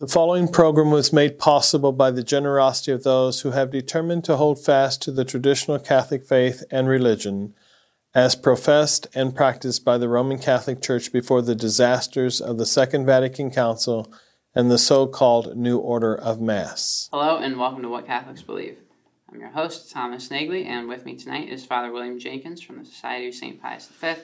[0.00, 4.36] The following program was made possible by the generosity of those who have determined to
[4.36, 7.52] hold fast to the traditional Catholic faith and religion
[8.14, 13.06] as professed and practiced by the Roman Catholic Church before the disasters of the Second
[13.06, 14.06] Vatican Council
[14.54, 17.08] and the so called New Order of Mass.
[17.10, 18.78] Hello, and welcome to What Catholics Believe.
[19.32, 22.84] I'm your host, Thomas Nagley, and with me tonight is Father William Jenkins from the
[22.84, 23.60] Society of St.
[23.60, 24.14] Pius V.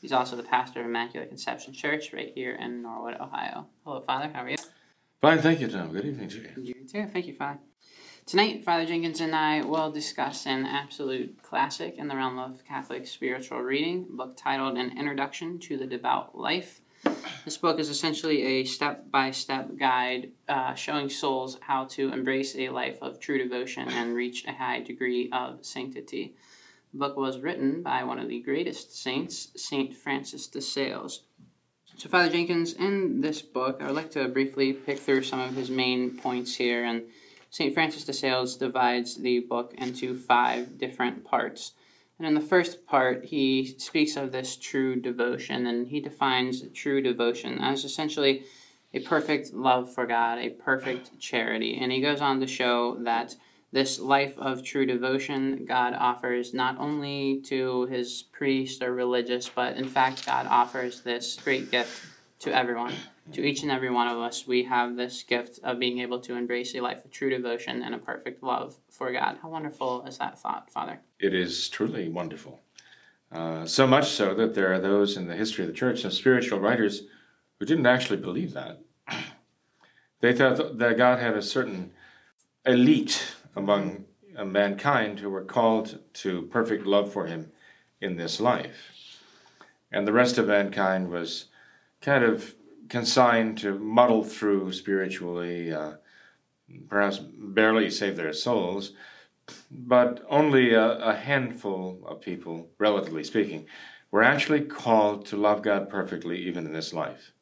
[0.00, 3.66] He's also the pastor of Immaculate Conception Church right here in Norwood, Ohio.
[3.82, 4.30] Hello, Father.
[4.32, 4.56] How are you?
[5.22, 5.92] Fine, thank you, Tom.
[5.92, 6.50] Good evening to you.
[6.56, 7.06] You too.
[7.06, 7.58] Thank you, Father.
[8.26, 13.06] Tonight, Father Jenkins and I will discuss an absolute classic in the realm of Catholic
[13.06, 16.82] spiritual reading, a book titled An Introduction to the Devout Life.
[17.46, 22.54] This book is essentially a step by step guide uh, showing souls how to embrace
[22.54, 26.34] a life of true devotion and reach a high degree of sanctity.
[26.92, 31.22] The book was written by one of the greatest saints, Saint Francis de Sales.
[31.98, 35.54] So, Father Jenkins, in this book, I would like to briefly pick through some of
[35.54, 36.84] his main points here.
[36.84, 37.04] And
[37.48, 37.72] St.
[37.72, 41.72] Francis de Sales divides the book into five different parts.
[42.18, 47.00] And in the first part, he speaks of this true devotion, and he defines true
[47.00, 48.42] devotion as essentially
[48.92, 51.78] a perfect love for God, a perfect charity.
[51.80, 53.36] And he goes on to show that
[53.76, 59.76] this life of true devotion God offers not only to his priest or religious, but
[59.76, 62.06] in fact, God offers this great gift
[62.38, 62.94] to everyone.
[63.34, 66.36] To each and every one of us, we have this gift of being able to
[66.36, 69.36] embrace a life of true devotion and a perfect love for God.
[69.42, 70.98] How wonderful is that thought, Father?
[71.20, 72.60] It is truly wonderful.
[73.30, 76.12] Uh, so much so that there are those in the history of the church, some
[76.12, 77.02] spiritual writers,
[77.58, 78.80] who didn't actually believe that.
[80.20, 81.92] They thought that God had a certain
[82.64, 84.04] elite among
[84.36, 87.50] uh, mankind who were called to perfect love for him
[88.00, 88.92] in this life.
[89.90, 91.46] And the rest of mankind was
[92.00, 92.54] kind of
[92.88, 95.94] consigned to muddle through spiritually, uh,
[96.88, 98.92] perhaps barely save their souls,
[99.70, 103.66] but only a, a, handful of people, relatively speaking,
[104.10, 107.32] were actually called to love God perfectly even in this life.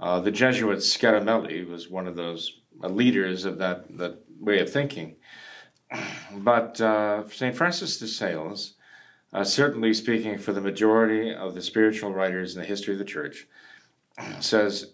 [0.00, 4.70] Uh, the Jesuit Scaramelli was one of those uh, leaders of that, that way of
[4.70, 5.16] thinking.
[6.34, 7.54] But uh, St.
[7.54, 8.74] Francis de Sales,
[9.32, 13.04] uh, certainly speaking for the majority of the spiritual writers in the history of the
[13.04, 13.46] church,
[14.40, 14.92] says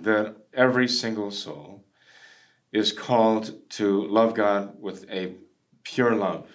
[0.00, 1.84] that every single soul
[2.72, 5.34] is called to love God with a
[5.82, 6.46] pure love,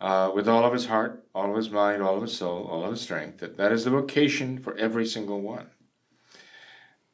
[0.00, 2.84] uh, with all of his heart, all of his mind, all of his soul, all
[2.84, 3.38] of his strength.
[3.38, 5.68] That, that is the vocation for every single one.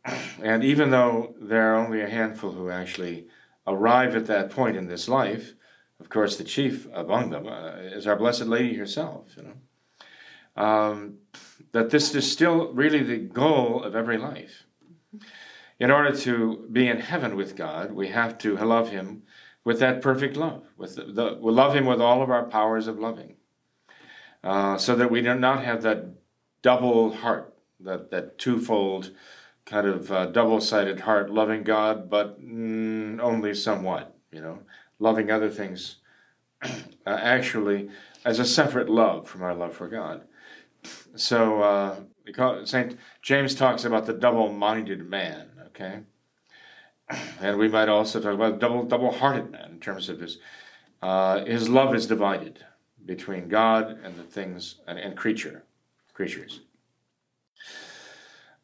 [0.43, 3.29] And even though there are only a handful who actually
[3.67, 5.55] arrive at that point in this life,
[6.03, 9.29] of course, the chief among them uh, is our Blessed Lady herself.
[9.37, 11.19] You know, um,
[11.71, 14.65] that this is still really the goal of every life.
[15.79, 19.23] In order to be in heaven with God, we have to love Him
[19.65, 20.65] with that perfect love.
[20.77, 23.37] With the, the we love Him with all of our powers of loving,
[24.43, 26.07] uh, so that we do not have that
[26.63, 29.13] double heart, that that twofold
[29.73, 34.15] kind of uh, double-sided heart, loving God, but mm, only somewhat.
[34.31, 34.59] You know,
[34.99, 35.97] loving other things
[36.63, 36.69] uh,
[37.07, 37.89] actually
[38.23, 40.25] as a separate love from our love for God.
[41.17, 45.49] So uh, Saint James talks about the double-minded man.
[45.69, 46.01] Okay,
[47.41, 50.37] and we might also talk about double double-hearted man in terms of his
[51.01, 52.63] uh, his love is divided
[53.07, 55.65] between God and the things and, and creature
[56.13, 56.61] creatures.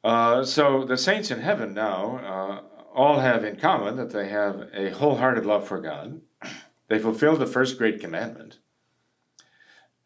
[0.04, 4.68] Uh, so the saints in heaven now uh, all have in common that they have
[4.72, 6.20] a wholehearted love for God.
[6.88, 8.58] They fulfill the first great commandment.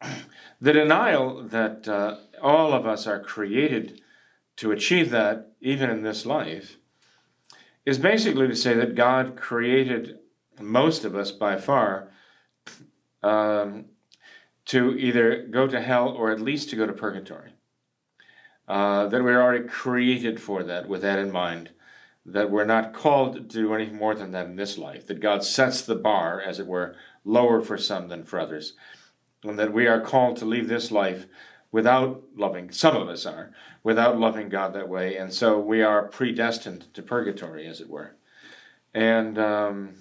[0.59, 4.01] The denial that uh, all of us are created
[4.55, 6.77] to achieve that, even in this life,
[7.85, 10.19] is basically to say that God created
[10.61, 12.11] most of us by far
[13.21, 13.85] um,
[14.65, 17.51] to either go to hell or at least to go to purgatory.
[18.67, 21.69] Uh, that we're already created for that, with that in mind
[22.25, 25.43] that we're not called to do anything more than that in this life, that God
[25.43, 26.95] sets the bar, as it were,
[27.25, 28.73] lower for some than for others,
[29.43, 31.25] and that we are called to leave this life
[31.71, 33.51] without loving, some of us are,
[33.83, 38.15] without loving God that way, and so we are predestined to purgatory, as it were.
[38.93, 39.95] And um,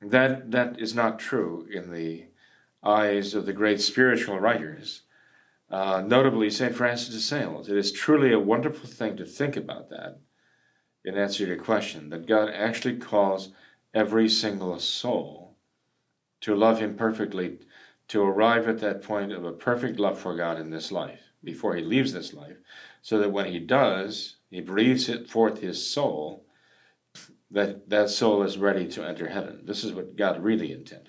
[0.00, 2.24] that that is not true in the
[2.82, 5.02] eyes of the great spiritual writers,
[5.70, 6.74] uh, notably St.
[6.74, 7.68] Francis de Sales.
[7.68, 10.18] It is truly a wonderful thing to think about that
[11.04, 13.50] in answer to your question, that God actually calls
[13.94, 15.56] every single soul
[16.40, 17.58] to love Him perfectly,
[18.08, 21.74] to arrive at that point of a perfect love for God in this life, before
[21.74, 22.56] He leaves this life,
[23.02, 26.44] so that when He does, He breathes it forth His soul,
[27.50, 29.60] that that soul is ready to enter heaven.
[29.64, 31.07] This is what God really intended.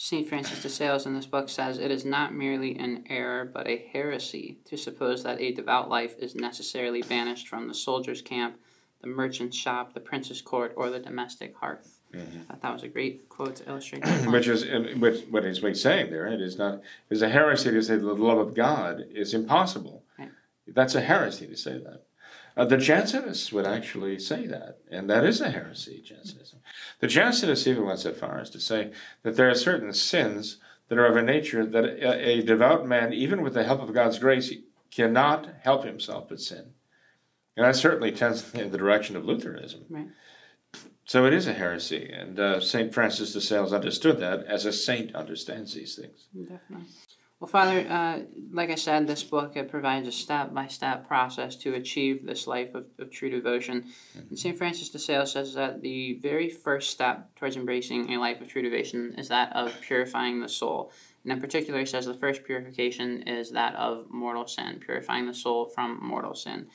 [0.00, 0.28] St.
[0.28, 3.88] Francis de Sales in this book says it is not merely an error but a
[3.92, 8.60] heresy to suppose that a devout life is necessarily banished from the soldier's camp,
[9.00, 11.98] the merchant's shop, the prince's court, or the domestic hearth.
[12.14, 12.42] Mm-hmm.
[12.42, 14.30] I thought that was a great quote to illustrate that.
[14.30, 14.64] which is
[15.00, 16.28] which, what he's saying there.
[16.28, 16.80] It is not
[17.10, 20.04] is a heresy to say that the love of God is impossible.
[20.16, 20.30] Right.
[20.68, 22.04] That's a heresy to say that.
[22.58, 26.58] Uh, the Jansenists would actually say that, and that is a heresy, Jansenism.
[26.98, 28.90] The Jansenists even went so far as to say
[29.22, 30.56] that there are certain sins
[30.88, 33.94] that are of a nature that a, a devout man, even with the help of
[33.94, 34.52] God's grace,
[34.90, 36.72] cannot help himself but sin.
[37.56, 39.84] And that certainly tends in the direction of Lutheranism.
[39.88, 40.08] Right.
[41.04, 42.92] So it is a heresy, and uh, St.
[42.92, 46.26] Francis de Sales understood that as a saint understands these things.
[46.36, 46.88] Definitely.
[47.40, 48.20] Well, Father, uh,
[48.52, 52.48] like I said, this book it provides a step by step process to achieve this
[52.48, 53.82] life of, of true devotion.
[53.82, 54.28] Mm-hmm.
[54.30, 54.58] And St.
[54.58, 58.62] Francis de Sales says that the very first step towards embracing a life of true
[58.62, 60.90] devotion is that of purifying the soul.
[61.22, 65.34] And in particular, he says the first purification is that of mortal sin, purifying the
[65.34, 66.66] soul from mortal sin.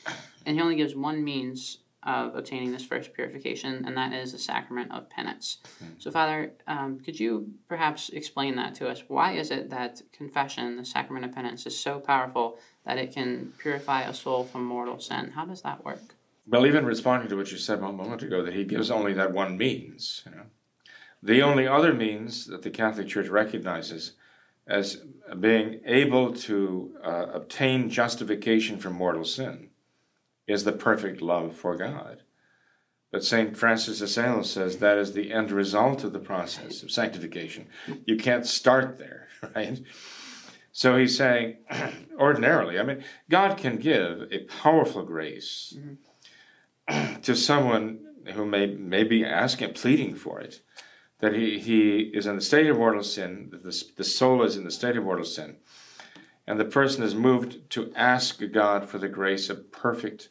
[0.46, 4.38] And he only gives one means of obtaining this first purification, and that is the
[4.38, 5.58] sacrament of penance.
[5.64, 5.94] Mm-hmm.
[6.00, 9.04] So, Father, um, could you perhaps explain that to us?
[9.08, 13.54] Why is it that confession, the sacrament of penance, is so powerful that it can
[13.58, 15.32] purify a soul from mortal sin?
[15.36, 16.16] How does that work?
[16.46, 19.32] Well, even responding to what you said a moment ago, that he gives only that
[19.32, 20.24] one means.
[20.26, 20.46] You know,
[21.22, 24.14] the only other means that the Catholic Church recognizes
[24.68, 25.04] as
[25.40, 29.70] being able to uh, obtain justification from mortal sin
[30.48, 32.24] is the perfect love for God.
[33.12, 33.56] But St.
[33.56, 37.68] Francis of Sales says that is the end result of the process of sanctification.
[38.06, 39.80] You can't start there, right?
[40.72, 41.58] So he's saying,
[42.20, 47.16] ordinarily, I mean, God can give a powerful grace mm-hmm.
[47.22, 48.00] to someone
[48.34, 50.62] who may, may be asking, pleading for it,
[51.20, 54.64] that he, he is in the state of mortal sin, the, the soul is in
[54.64, 55.58] the state of mortal sin,
[56.48, 60.30] and the person is moved to ask God for the grace of perfect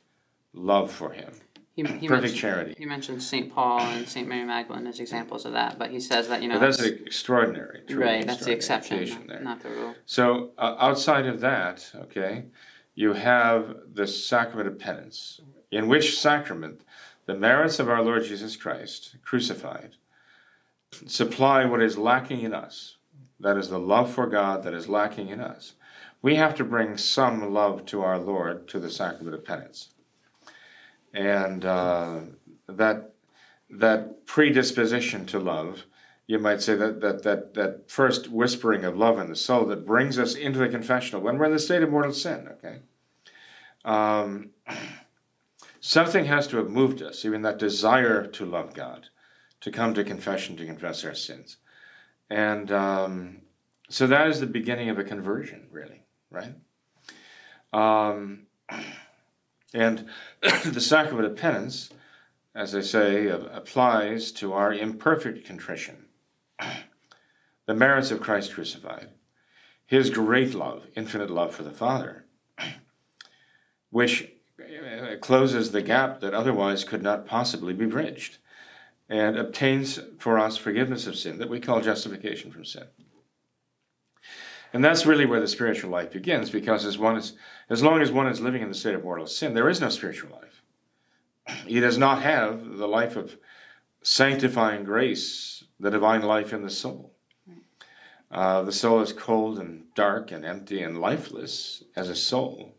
[0.55, 1.33] love for him.
[1.75, 2.75] He, he Perfect charity.
[2.77, 3.53] He mentioned St.
[3.53, 4.29] Paul and St.
[4.29, 6.61] Mary Magdalene as examples of that, but he says that, you know.
[6.61, 7.81] But that's extraordinary.
[7.91, 9.95] Right, that's the exception, not, not, the rule.
[10.05, 12.45] So uh, outside of that, okay,
[12.95, 15.41] you have the sacrament of penance,
[15.71, 16.83] in which sacrament
[17.25, 19.97] the merits of our Lord Jesus Christ, crucified,
[21.07, 22.97] supply what is lacking in us.
[23.41, 25.73] That is the love for God that is lacking in us.
[26.21, 29.89] We have to bring some love to our Lord to the sacrament of penance
[31.12, 32.20] and uh,
[32.69, 33.12] that
[33.70, 35.85] that predisposition to love,
[36.26, 39.87] you might say that that that that first whispering of love in the soul that
[39.87, 42.49] brings us into the confessional when we're in the state of mortal sin.
[42.49, 42.79] Okay,
[43.85, 44.50] um,
[45.81, 49.08] something has to have moved us, even that desire to love God,
[49.61, 51.58] to come to confession to confess our sins,
[52.31, 53.43] and um,
[53.88, 56.55] so that is the beginning of a conversion, really, right?
[57.73, 58.47] Um,
[59.75, 60.09] and
[60.41, 61.91] the sacrament of penance,
[62.55, 66.07] as I say, applies to our imperfect contrition.
[67.67, 69.09] the merits of Christ crucified,
[69.87, 72.25] his great love, infinite love for the Father,
[73.91, 74.31] which
[74.61, 78.39] uh, closes the gap that otherwise could not possibly be bridged
[79.09, 82.85] and obtains for us forgiveness of sin that we call justification from sin.
[84.72, 87.34] And that's really where the spiritual life begins, because as one is,
[87.69, 89.91] as long as one is living in the state of mortal sin, there is no
[89.91, 90.62] spiritual life.
[91.67, 93.36] He does not have the life of
[94.02, 97.12] sanctifying grace, the divine life in the soul.
[98.31, 102.74] Uh, the soul is cold and dark and empty and lifeless as a soul.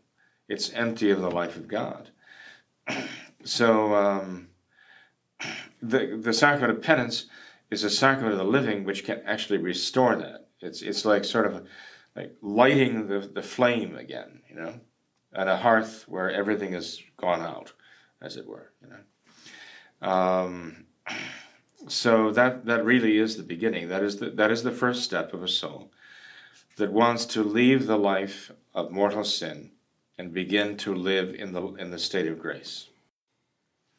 [0.48, 2.10] It's empty of the life of God.
[3.44, 4.48] so um,
[5.80, 7.26] the the sacrament of penance
[7.70, 10.43] is a sacrament of the living which can actually restore that.
[10.64, 11.66] It's it's like sort of
[12.16, 14.80] like lighting the, the flame again, you know,
[15.32, 17.72] at a hearth where everything has gone out,
[18.22, 20.08] as it were, you know.
[20.08, 20.86] Um,
[21.88, 23.88] so that that really is the beginning.
[23.88, 25.90] That is the that is the first step of a soul
[26.76, 29.70] that wants to leave the life of mortal sin
[30.18, 32.88] and begin to live in the in the state of grace.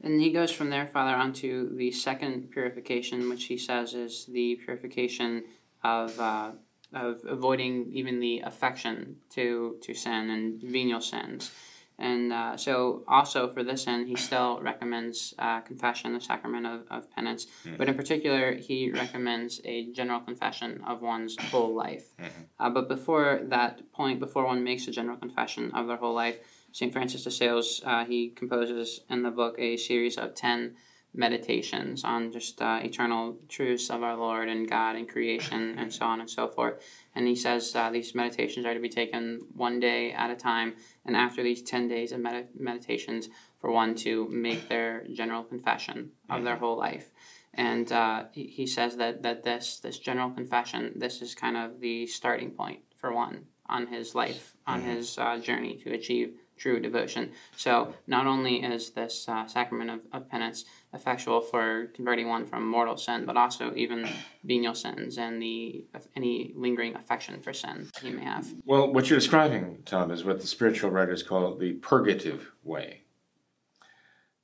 [0.01, 4.55] And he goes from there, Father, onto the second purification, which he says is the
[4.63, 5.43] purification
[5.85, 6.51] of uh,
[6.93, 11.51] of avoiding even the affection to to sin and venial sins.
[11.97, 16.81] And uh, so, also for this end, he still recommends uh, confession, the sacrament of,
[16.91, 17.45] of penance.
[17.45, 17.77] Mm-hmm.
[17.77, 22.07] But in particular, he recommends a general confession of one's whole life.
[22.19, 22.41] Mm-hmm.
[22.59, 26.37] Uh, but before that point, before one makes a general confession of their whole life,
[26.73, 26.91] St.
[26.91, 30.75] Francis de Sales, uh, he composes in the book a series of 10
[31.15, 36.05] meditations on just uh, eternal truths of our Lord and God and creation and so
[36.05, 36.83] on and so forth.
[37.15, 40.75] And he says uh, these meditations are to be taken one day at a time.
[41.05, 43.29] And after these 10 days of med- meditations,
[43.65, 47.09] for one to make their general confession of their whole life.
[47.55, 51.79] And uh, he, he says that, that this, this general confession, this is kind of
[51.79, 56.79] the starting point for one on his life, on his uh, journey to achieve true
[56.79, 57.31] devotion.
[57.55, 62.67] So not only is this uh, sacrament of, of penance effectual for converting one from
[62.67, 64.07] mortal sin, but also even
[64.43, 65.85] venial sins and the
[66.15, 68.47] any lingering affection for sin he may have.
[68.65, 73.01] Well, what you're describing, Tom, is what the spiritual writers call the purgative way.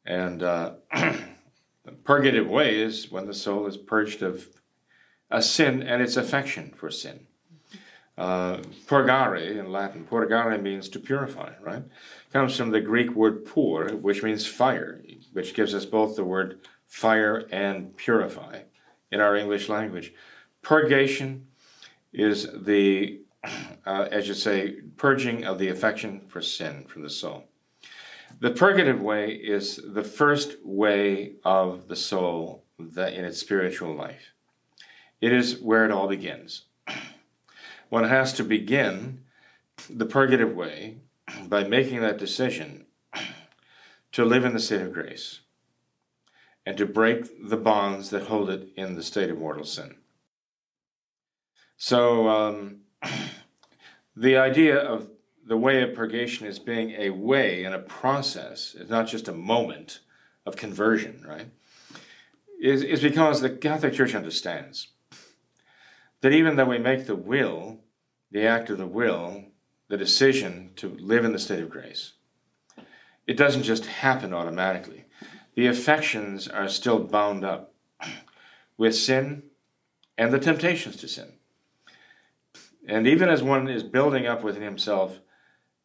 [0.06, 4.50] And uh, the purgative way is when the soul is purged of
[5.30, 7.27] a sin and its affection for sin.
[8.18, 11.84] Uh, purgare in Latin, purgare means to purify, right?
[12.34, 15.01] Comes from the Greek word pur, which means fire,
[15.34, 18.62] which gives us both the word fire and purify
[19.12, 20.13] in our English language.
[20.62, 21.48] Purgation
[22.13, 23.22] is the,
[23.86, 27.46] uh, as you say, purging of the affection for sin from the soul.
[28.39, 34.34] The purgative way is the first way of the soul in its spiritual life.
[35.20, 36.65] It is where it all begins
[37.92, 39.20] one has to begin
[39.90, 40.96] the purgative way
[41.50, 42.86] by making that decision
[44.14, 45.42] to live in the state of grace
[46.66, 49.96] and to break the bonds that hold it in the state of mortal sin.
[51.76, 52.78] So, um,
[54.16, 55.10] the idea of
[55.46, 59.34] the way of purgation as being a way and a process, it's not just a
[59.34, 60.00] moment
[60.46, 61.48] of conversion, right?
[62.62, 64.88] Is, is because the Catholic Church understands
[66.22, 67.80] that even though we make the will,
[68.32, 69.44] the act of the will,
[69.90, 72.13] the decision to live in the state of grace,
[73.28, 75.06] it doesn't just happen automatically.
[75.56, 77.74] The affections are still bound up
[78.78, 79.44] with sin
[80.18, 81.34] and the temptations to sin.
[82.88, 85.20] And even as one is building up within himself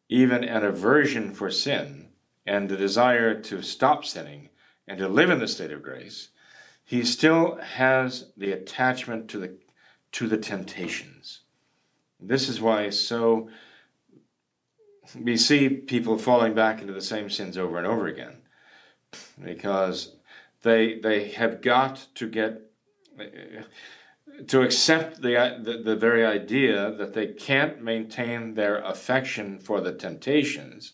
[0.09, 2.09] even an aversion for sin
[2.45, 4.49] and the desire to stop sinning
[4.87, 6.29] and to live in the state of grace,
[6.85, 9.57] he still has the attachment to the
[10.17, 11.41] to the temptations.
[12.19, 13.49] This is why so
[15.15, 18.37] we see people falling back into the same sins over and over again
[19.43, 20.15] because
[20.63, 22.63] they they have got to get
[24.47, 29.93] to accept the, the, the very idea that they can't maintain their affection for the
[29.93, 30.93] temptations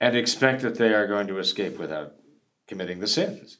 [0.00, 2.14] and expect that they are going to escape without
[2.68, 3.58] committing the sins.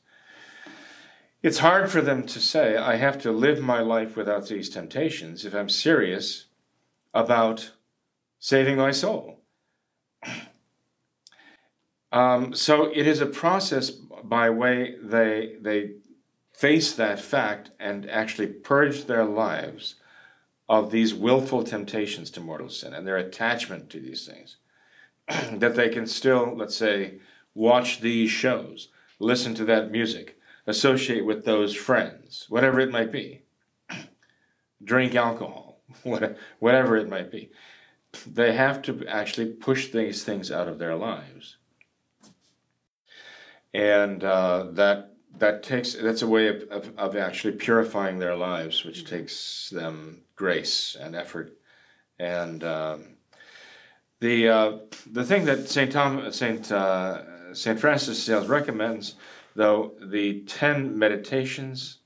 [1.40, 5.45] It's hard for them to say, I have to live my life without these temptations
[5.45, 6.47] if I'm serious
[7.14, 7.73] about
[8.40, 9.40] saving my soul.
[12.11, 15.90] Um, so it is a process by way they, they
[16.54, 19.97] face that fact and actually purge their lives
[20.71, 24.57] of these willful temptations to mortal sin and their attachment to these things.
[25.59, 27.18] that they can still, let's say,
[27.54, 30.38] watch these shows, listen to that music,
[30.68, 33.40] associate with those friends, whatever it might be,
[34.84, 35.80] drink alcohol,
[36.58, 37.50] whatever it might be.
[38.26, 41.56] They have to actually push these things out of their lives.
[43.72, 48.84] And uh, that that takes that's a way of, of, of, actually purifying their lives,
[48.84, 51.56] which takes them grace and effort.
[52.18, 53.04] And um,
[54.20, 59.14] the uh, the thing that Saint Tom Saint uh, Saint Francis Sales recommends
[59.58, 61.98] though the 10 meditations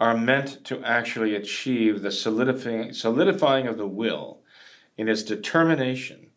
[0.00, 4.40] are meant to actually achieve the solidifying, solidifying of the will
[4.96, 6.32] in its determination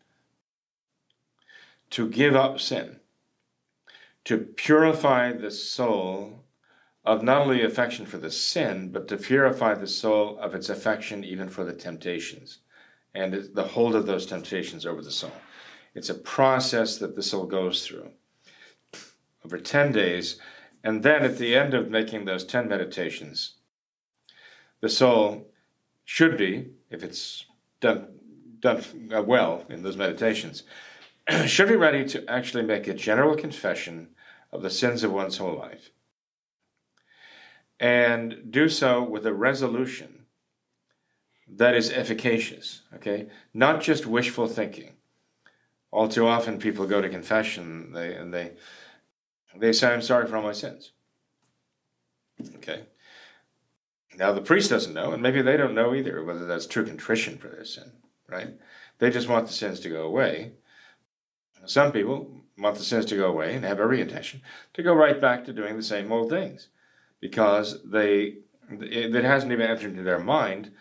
[1.90, 3.00] to give up sin,
[4.26, 6.44] to purify the soul
[7.04, 11.24] of not only affection for the sin, but to purify the soul of its affection
[11.24, 12.60] even for the temptations
[13.16, 15.34] and the hold of those temptations over the soul.
[15.96, 18.12] It's a process that the soul goes through
[19.50, 20.38] over 10 days.
[20.84, 23.56] And then at the end of making those 10 meditations,
[24.80, 25.48] the soul
[26.06, 27.46] should be, if it's
[27.82, 28.08] done,
[28.60, 30.64] done uh, well in those meditations,
[31.46, 34.10] should be ready to actually make a general confession
[34.52, 35.90] of the sins of one's whole life.
[37.80, 40.26] And do so with a resolution
[41.48, 43.28] that is efficacious, okay?
[43.54, 44.94] Not just wishful thinking.
[45.92, 48.52] All too often people go to confession they, and they
[49.58, 50.92] they say, I'm sorry for all my sins.
[52.56, 52.84] Okay.
[54.18, 57.38] Now the priest doesn't know, and maybe they don't know either whether that's true contrition
[57.38, 57.92] for their sin,
[58.28, 58.54] right?
[59.00, 60.54] They just want the sins to go away.
[61.66, 64.42] some people want the sins to go away and have every intention
[64.74, 66.68] to go right back to doing the same old things
[67.22, 68.40] because they
[68.70, 70.72] it, it hasn't even entered into their mind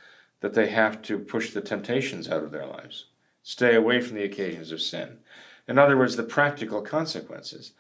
[0.40, 3.06] that they have to push the temptations out of their lives,
[3.42, 5.18] stay away from the occasions of sin.
[5.66, 7.72] In other words, the practical consequences.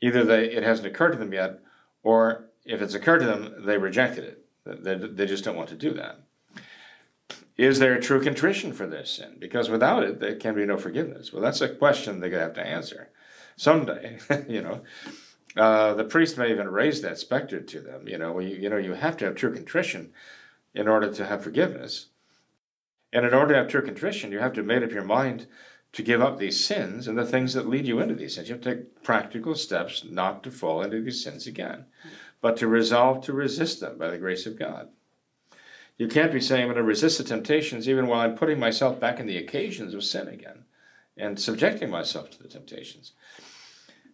[0.00, 1.60] Either they, it hasn't occurred to them yet,
[2.02, 4.44] or if it's occurred to them, they rejected it.
[4.64, 6.20] They, they just don't want to do that.
[7.56, 9.36] Is there true contrition for their sin?
[9.38, 11.32] Because without it, there can be no forgiveness.
[11.32, 13.10] Well, that's a question they're going to have to answer
[13.56, 14.18] someday.
[14.48, 14.82] you know,
[15.56, 18.08] uh, the priest may even raise that specter to them.
[18.08, 20.12] You know, you, you know, you have to have true contrition
[20.74, 22.06] in order to have forgiveness,
[23.12, 25.46] and in order to have true contrition, you have to have made up your mind
[25.94, 28.48] to give up these sins and the things that lead you into these sins.
[28.48, 31.86] You have to take practical steps not to fall into these sins again,
[32.40, 34.88] but to resolve to resist them by the grace of God.
[35.96, 38.98] You can't be saying I'm going to resist the temptations even while I'm putting myself
[38.98, 40.64] back in the occasions of sin again
[41.16, 43.12] and subjecting myself to the temptations.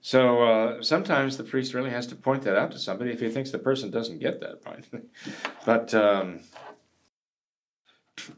[0.03, 3.31] So uh, sometimes the priest really has to point that out to somebody if he
[3.31, 4.87] thinks the person doesn't get that point.
[5.65, 6.41] but um,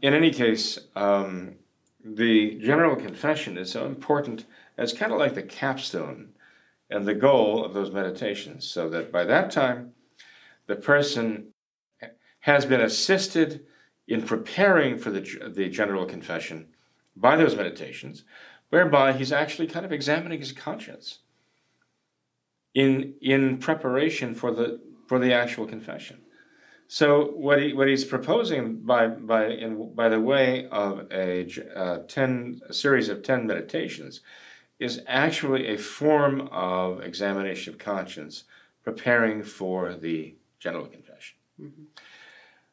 [0.01, 1.57] in any case, um,
[2.05, 4.45] the general confession is so important
[4.77, 6.31] as kind of like the capstone
[6.91, 9.93] and the goal of those meditations, so that by that time,
[10.67, 11.49] the person
[12.41, 13.65] has been assisted
[14.09, 16.67] in preparing for the, the general confession
[17.17, 18.25] by those meditations,
[18.71, 21.21] whereby he's actually kind of examining his conscience
[22.75, 26.21] in, in preparation for the, for the actual confession.
[26.93, 32.01] So what he what he's proposing by by in by the way of a uh,
[32.07, 34.21] ten a series of ten meditations
[34.79, 38.45] is actually a form of examination of conscience,
[38.85, 41.39] preparing for the general confession.
[41.59, 41.85] Mm-hmm.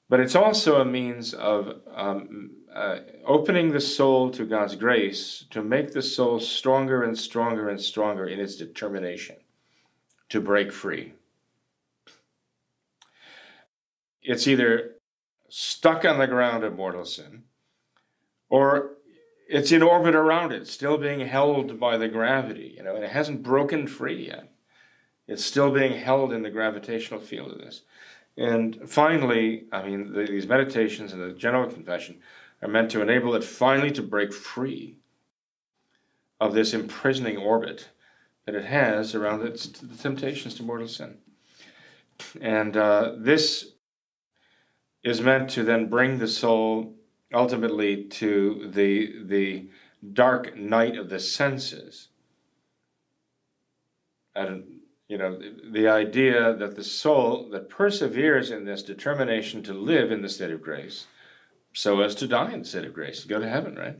[0.09, 5.63] But it's also a means of um, uh, opening the soul to God's grace to
[5.63, 9.37] make the soul stronger and stronger and stronger in its determination
[10.27, 11.13] to break free.
[14.21, 14.95] It's either
[15.49, 17.43] stuck on the ground of mortal sin,
[18.49, 18.97] or
[19.47, 23.11] it's in orbit around it, still being held by the gravity, you know, and it
[23.11, 24.51] hasn't broken free yet.
[25.27, 27.81] It's still being held in the gravitational field of this.
[28.37, 32.19] And finally, I mean, the, these meditations and the general confession
[32.61, 34.97] are meant to enable it finally to break free
[36.39, 37.89] of this imprisoning orbit
[38.45, 41.17] that it has around its the temptations to mortal sin.
[42.41, 43.73] And uh, this
[45.03, 46.95] is meant to then bring the soul
[47.33, 49.69] ultimately to the the
[50.13, 52.09] dark night of the senses.
[54.35, 59.73] And you know, the, the idea that the soul that perseveres in this determination to
[59.73, 61.07] live in the state of grace,
[61.73, 63.97] so as to die in the state of grace, go to heaven, right?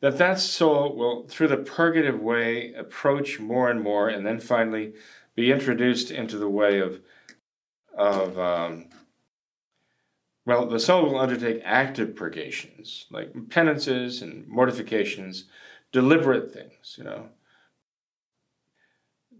[0.00, 4.92] That that soul will, through the purgative way, approach more and more, and then finally
[5.34, 7.00] be introduced into the way of,
[7.96, 8.86] of um,
[10.46, 15.46] well, the soul will undertake active purgations, like penances and mortifications,
[15.90, 17.30] deliberate things, you know,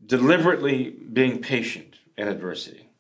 [0.05, 2.91] deliberately being patient in adversity,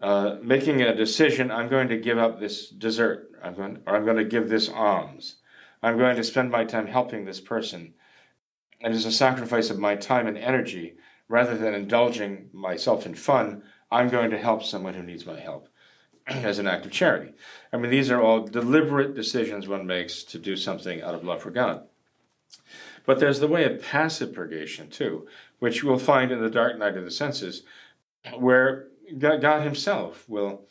[0.00, 4.06] uh, making a decision I'm going to give up this dessert, I'm going, or I'm
[4.06, 5.36] going to give this alms,
[5.82, 7.92] I'm going to spend my time helping this person.
[8.80, 10.94] And as a sacrifice of my time and energy,
[11.28, 15.68] rather than indulging myself in fun, I'm going to help someone who needs my help
[16.28, 17.32] as an act of charity.
[17.72, 21.42] I mean, these are all deliberate decisions one makes to do something out of love
[21.42, 21.84] for God.
[23.06, 25.26] But there's the way of passive purgation, too,
[25.58, 27.62] which you will find in the dark night of the senses,
[28.36, 28.88] where
[29.18, 30.66] God Himself will,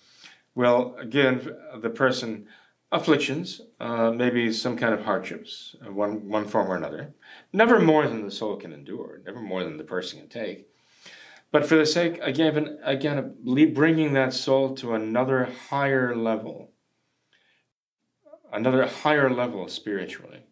[0.54, 2.48] will give the person
[2.92, 7.14] afflictions, uh, maybe some kind of hardships, uh, one, one form or another,
[7.52, 10.70] never more than the soul can endure, never more than the person can take.
[11.52, 16.72] But for the sake, again, again of bringing that soul to another higher level,
[18.52, 20.44] another higher level spiritually.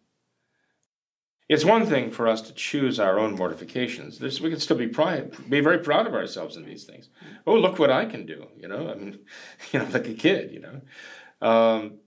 [1.48, 4.18] It's one thing for us to choose our own mortifications.
[4.18, 7.08] There's, we can still be pride, be very proud of ourselves in these things.
[7.46, 8.48] Oh, look what I can do!
[8.56, 9.20] You know, I mean,
[9.72, 10.50] you know, like a kid.
[10.50, 11.98] You know, um,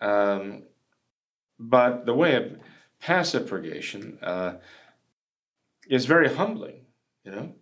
[0.00, 0.62] um,
[1.58, 2.56] but the way of
[3.00, 4.54] passive purgation uh,
[5.88, 6.86] is very humbling.
[7.24, 7.54] You know,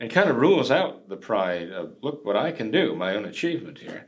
[0.00, 3.24] and kind of rules out the pride of look what I can do, my own
[3.24, 4.06] achievement here,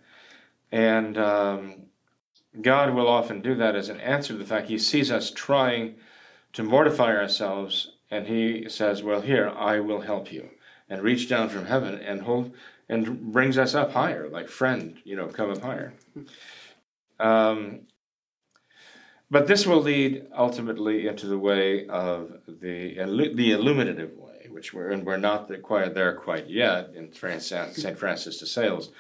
[0.73, 1.75] and um,
[2.61, 5.97] God will often do that as an answer to the fact He sees us trying
[6.53, 10.51] to mortify ourselves, and he says, Well, here, I will help you.
[10.89, 12.53] And reach down from heaven and hold
[12.89, 15.95] and brings us up higher, like friend, you know, come up higher.
[17.19, 17.83] Um,
[19.31, 22.95] but this will lead ultimately into the way of the
[23.35, 24.15] the illuminative
[24.53, 28.91] which we're and we're not quite there quite yet in Saint Francis de Sales.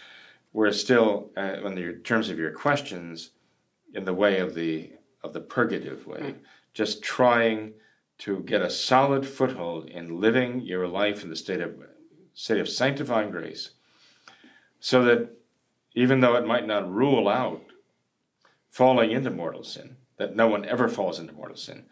[0.53, 3.31] We're still, uh, in the terms of your questions,
[3.95, 6.35] in the way of the of the purgative way, mm.
[6.75, 7.75] just trying
[8.19, 11.75] to get a solid foothold in living your life in the state of
[12.35, 13.71] state of sanctifying grace,
[14.81, 15.31] so that
[15.95, 17.63] even though it might not rule out
[18.71, 21.85] falling into mortal sin, that no one ever falls into mortal sin,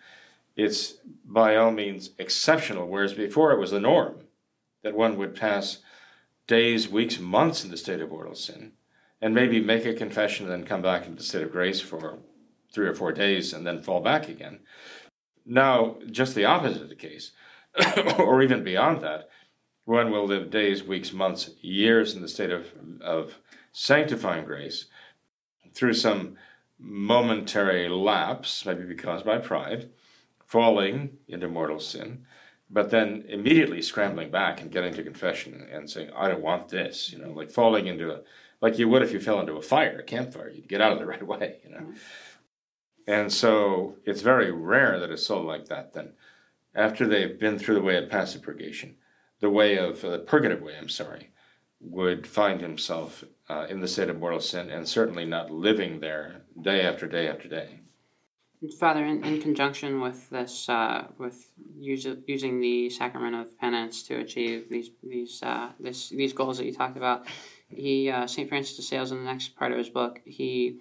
[0.57, 0.95] it's
[1.31, 4.17] by all means exceptional, whereas before it was the norm
[4.83, 5.79] that one would pass
[6.49, 8.73] days, weeks, months in the state of mortal sin,
[9.21, 12.19] and maybe make a confession and then come back into the state of grace for
[12.73, 14.59] three or four days and then fall back again.
[15.47, 17.31] Now, just the opposite of the case,
[18.19, 19.29] or even beyond that,
[19.85, 23.39] one will live days, weeks, months, years in the state of, of
[23.73, 24.87] sanctifying grace
[25.75, 26.37] through some
[26.79, 29.91] momentary lapse, maybe caused by pride,
[30.51, 32.27] falling into mortal sin,
[32.69, 37.13] but then immediately scrambling back and getting to confession and saying, I don't want this,
[37.13, 38.21] you know, like falling into a,
[38.61, 40.99] like you would if you fell into a fire, a campfire, you'd get out of
[40.99, 41.83] the right way, you know.
[41.83, 41.93] Mm-hmm.
[43.07, 46.15] And so it's very rare that a soul like that then,
[46.75, 48.97] after they've been through the way of passive purgation,
[49.39, 51.31] the way of uh, the purgative way, I'm sorry,
[51.81, 56.43] would find himself uh, in the state of mortal sin and certainly not living there
[56.61, 57.81] day after day after day.
[58.79, 64.17] Father, in, in conjunction with this, uh, with use, using the sacrament of penance to
[64.17, 67.27] achieve these these uh, this, these goals that you talked about,
[67.69, 70.81] he uh, Saint Francis de Sales in the next part of his book he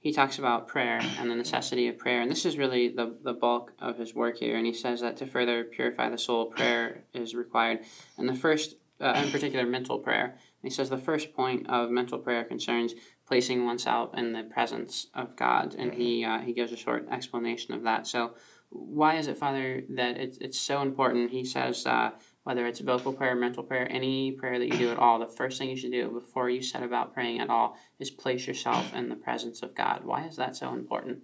[0.00, 2.22] he talks about prayer and the necessity of prayer.
[2.22, 4.56] And this is really the, the bulk of his work here.
[4.56, 7.80] And he says that to further purify the soul, prayer is required.
[8.16, 10.24] And the first, uh, in particular, mental prayer.
[10.24, 12.94] And he says the first point of mental prayer concerns
[13.30, 15.76] placing oneself in the presence of God.
[15.78, 18.08] And he, uh, he gives a short explanation of that.
[18.08, 18.34] So,
[18.70, 21.30] why is it, Father, that it's, it's so important?
[21.30, 22.10] He says, uh,
[22.42, 25.58] whether it's vocal prayer, mental prayer, any prayer that you do at all, the first
[25.58, 29.08] thing you should do before you set about praying at all is place yourself in
[29.08, 30.04] the presence of God.
[30.04, 31.20] Why is that so important?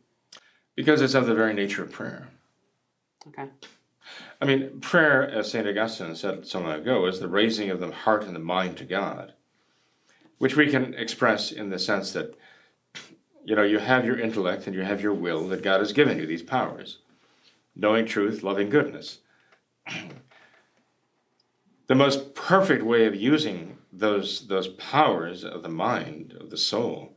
[0.76, 2.28] Because it's of the very nature of prayer.
[3.26, 3.48] Okay.
[4.40, 5.66] I mean, prayer, as St.
[5.66, 8.84] Augustine said some long ago, is the raising of the heart and the mind to
[8.84, 9.32] God,
[10.38, 12.36] which we can express in the sense that,
[13.44, 16.18] you know, you have your intellect and you have your will, that God has given
[16.18, 16.98] you these powers
[17.74, 19.18] knowing truth, loving goodness
[21.86, 27.16] the most perfect way of using those those powers of the mind of the soul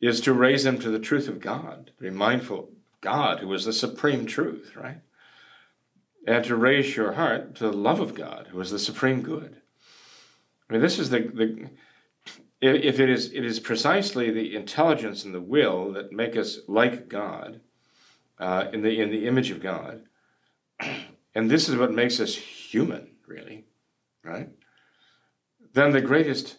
[0.00, 2.68] is to raise them to the truth of God, to be mindful of
[3.00, 4.98] God, who is the supreme truth, right?
[6.26, 9.62] And to raise your heart to the love of God, who is the supreme good.
[10.68, 11.70] I mean, this is the, the
[12.60, 17.08] if it is it is precisely the intelligence and the will that make us like
[17.08, 17.60] God,
[18.38, 20.02] uh, in the in the image of God,
[21.34, 23.66] and this is what makes us human, really,
[24.22, 24.48] right?
[25.74, 26.56] Then the greatest,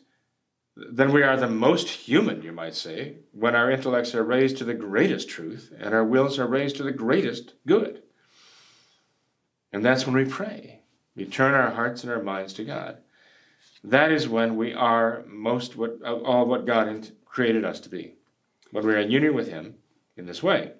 [0.75, 4.65] then we are the most human, you might say, when our intellects are raised to
[4.65, 8.03] the greatest truth and our wills are raised to the greatest good.
[9.71, 10.81] And that's when we pray.
[11.15, 12.97] We turn our hearts and our minds to God.
[13.89, 18.15] That is when we are most what all what God created us to be.
[18.71, 19.75] When we are in union with Him
[20.17, 20.73] in this way.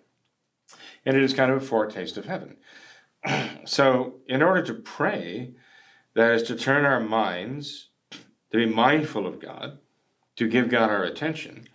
[1.05, 2.57] And it is kind of a foretaste of heaven.
[3.65, 5.53] so, in order to pray,
[6.15, 9.77] that is to turn our minds, to be mindful of God,
[10.37, 11.67] to give God our attention,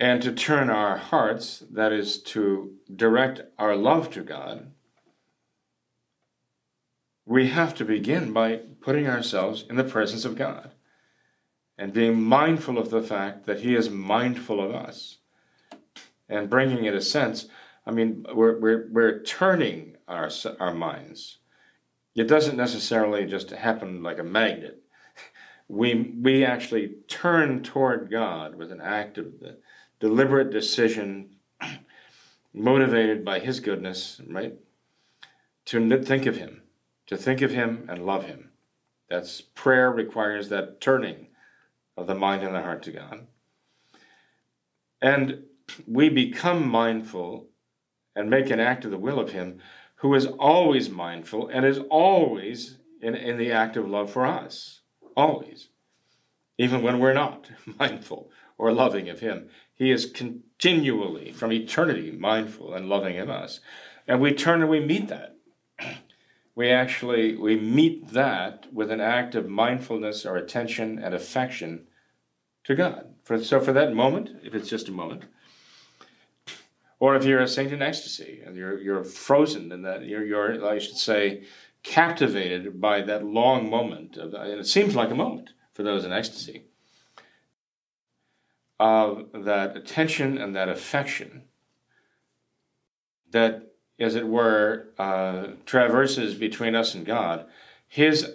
[0.00, 4.72] and to turn our hearts, that is to direct our love to God,
[7.28, 10.70] we have to begin by putting ourselves in the presence of God
[11.76, 15.18] and being mindful of the fact that He is mindful of us
[16.26, 17.46] and bringing it a sense.
[17.86, 21.36] I mean, we're, we're, we're turning our, our minds.
[22.16, 24.82] It doesn't necessarily just happen like a magnet.
[25.68, 29.34] We, we actually turn toward God with an act of
[30.00, 31.36] deliberate decision,
[32.54, 34.54] motivated by His goodness, right?
[35.66, 36.57] To think of Him,
[37.08, 38.50] to think of Him and love Him.
[39.10, 41.28] That's prayer requires that turning
[41.96, 43.26] of the mind and the heart to God.
[45.02, 45.44] And
[45.86, 47.48] we become mindful
[48.14, 49.58] and make an act of the will of Him
[49.96, 54.80] who is always mindful and is always in, in the act of love for us.
[55.16, 55.68] Always.
[56.56, 59.48] Even when we're not mindful or loving of Him.
[59.74, 63.60] He is continually, from eternity, mindful and loving of us.
[64.06, 65.36] And we turn and we meet that.
[66.58, 71.86] We actually we meet that with an act of mindfulness or attention and affection
[72.64, 73.14] to God.
[73.22, 75.26] For, so for that moment, if it's just a moment,
[77.00, 80.66] Or if you're a saint in ecstasy and you're, you're frozen in that, you're, you're,
[80.66, 81.44] I should say,
[81.82, 86.12] captivated by that long moment, of, and it seems like a moment for those in
[86.12, 86.64] ecstasy,
[88.80, 91.44] of that attention and that affection
[93.30, 93.67] that,
[93.98, 97.46] as it were, uh, traverses between us and God,
[97.86, 98.34] His,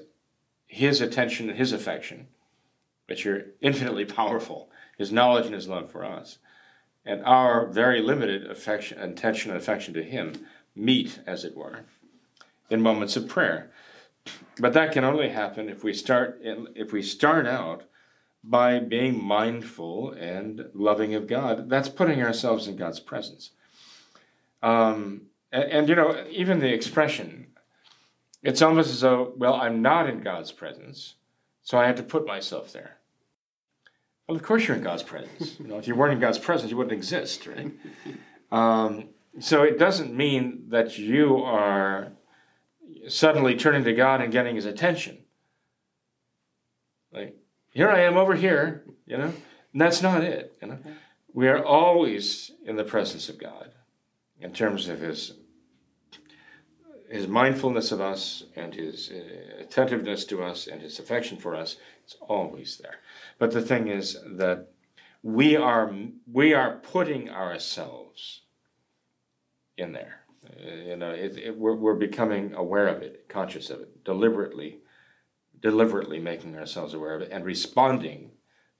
[0.67, 2.27] His attention and His affection,
[3.07, 6.37] which are infinitely powerful, His knowledge and His love for us,
[7.05, 10.45] and our very limited affection, attention and affection to Him
[10.75, 11.81] meet, as it were,
[12.69, 13.71] in moments of prayer.
[14.59, 17.83] But that can only happen if we start in, if we start out
[18.43, 21.69] by being mindful and loving of God.
[21.69, 23.51] That's putting ourselves in God's presence.
[24.61, 25.23] Um,
[25.53, 27.47] and, and, you know, even the expression,
[28.41, 31.15] it's almost as though, well, I'm not in God's presence,
[31.61, 32.97] so I have to put myself there.
[34.27, 35.59] Well, of course you're in God's presence.
[35.59, 37.71] You know, if you weren't in God's presence, you wouldn't exist, right?
[38.51, 42.11] Um, so it doesn't mean that you are
[43.07, 45.19] suddenly turning to God and getting His attention.
[47.11, 47.37] Like,
[47.69, 49.33] here I am over here, you know,
[49.71, 50.79] and that's not it, you know.
[51.33, 53.71] We are always in the presence of God
[54.39, 55.33] in terms of His
[57.13, 61.77] his mindfulness of us and his uh, attentiveness to us and his affection for us
[62.07, 62.95] is always there.
[63.37, 64.69] But the thing is that
[65.21, 65.93] we are
[66.31, 68.41] we are putting ourselves
[69.77, 70.21] in there.
[70.43, 74.79] Uh, you know, it, it, we're, we're becoming aware of it, conscious of it, deliberately,
[75.61, 78.31] deliberately making ourselves aware of it, and responding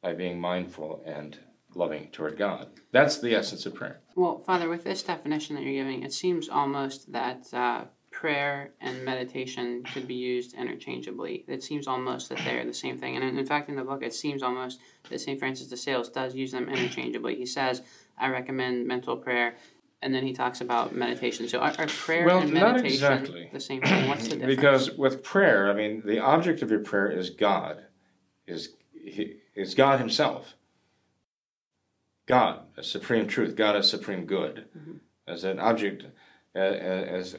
[0.01, 1.37] by being mindful and
[1.75, 2.67] loving toward God.
[2.91, 4.01] That's the essence of prayer.
[4.15, 7.85] Well, Father, with this definition that you're giving, it seems almost that uh,
[8.23, 11.43] prayer and meditation could be used interchangeably.
[11.45, 13.17] It seems almost that they're the same thing.
[13.17, 15.37] And in fact, in the book, it seems almost that St.
[15.37, 17.35] Francis de Sales does use them interchangeably.
[17.35, 17.81] He says,
[18.17, 19.57] I recommend mental prayer.
[20.01, 21.49] And then he talks about meditation.
[21.49, 23.49] So are, are prayer well, and meditation exactly.
[23.51, 24.07] the same thing?
[24.07, 24.55] What's the difference?
[24.55, 27.83] Because with prayer, I mean, the object of your prayer is God,
[28.47, 28.69] is
[29.53, 30.53] is God Himself.
[32.25, 33.57] God, a supreme truth.
[33.57, 34.65] God is supreme good.
[34.77, 34.93] Mm-hmm.
[35.27, 36.05] As an object,
[36.55, 37.35] as,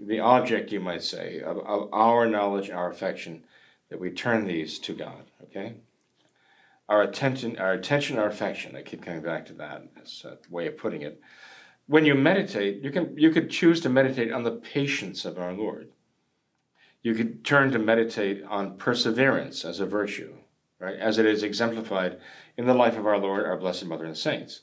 [0.00, 3.44] the object, you might say, of, of our knowledge, our affection,
[3.90, 5.30] that we turn these to God.
[5.44, 5.74] Okay,
[6.88, 8.76] our attention, our attention, our affection.
[8.76, 11.20] I keep coming back to that as a way of putting it.
[11.86, 15.52] When you meditate, you can you could choose to meditate on the patience of our
[15.52, 15.90] Lord.
[17.02, 20.34] You could turn to meditate on perseverance as a virtue,
[20.80, 22.18] right, as it is exemplified
[22.56, 24.62] in the life of our Lord, our Blessed Mother, and saints.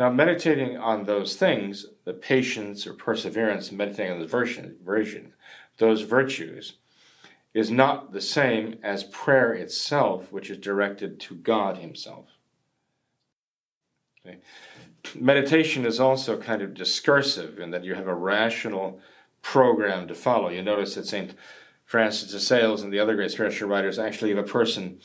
[0.00, 5.34] Now, meditating on those things, the patience or perseverance, meditating on the version, version,
[5.76, 6.78] those virtues,
[7.52, 12.28] is not the same as prayer itself, which is directed to God Himself.
[14.24, 14.38] Okay.
[15.14, 19.00] Meditation is also kind of discursive in that you have a rational
[19.42, 20.48] program to follow.
[20.48, 21.34] You notice that St.
[21.84, 24.98] Francis de Sales and the other great spiritual writers actually have a person,